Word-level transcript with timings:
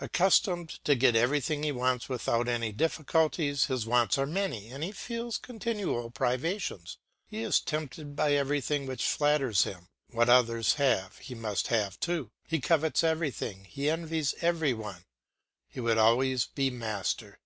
Accustomed 0.00 0.82
to 0.84 0.96
get 0.96 1.14
everything 1.14 1.62
he 1.62 1.70
wants 1.70 2.08
without 2.08 2.48
any 2.48 2.72
difficulty, 2.72 3.54
his 3.54 3.86
wants 3.86 4.18
are 4.18 4.26
many, 4.26 4.66
and 4.70 4.82
he 4.82 4.90
feels 4.90 5.38
continual 5.38 6.10
privations. 6.10 6.98
He 7.24 7.44
is 7.44 7.60
tempted 7.60 8.16
by 8.16 8.32
everything 8.32 8.86
that 8.86 9.00
flatters 9.00 9.62
him; 9.62 9.86
what 10.08 10.28
others 10.28 10.74
have, 10.74 11.18
he 11.18 11.36
must 11.36 11.68
have 11.68 12.00
too; 12.00 12.32
he 12.48 12.60
covets 12.60 13.04
everything, 13.04 13.62
he 13.62 13.88
envies 13.88 14.34
every 14.40 14.74
one, 14.74 15.04
he 15.68 15.78
would 15.78 15.98
always 15.98 16.46
be 16.46 16.68
master. 16.70 17.38